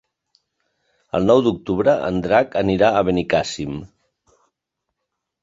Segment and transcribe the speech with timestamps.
[1.19, 3.79] El nou d'octubre en Drac anirà a Benicàssim.